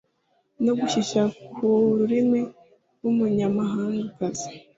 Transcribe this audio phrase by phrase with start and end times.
[0.65, 1.21] No gushyeshya
[1.55, 2.41] ku ururimi
[2.95, 4.47] rwumunyamahangakazi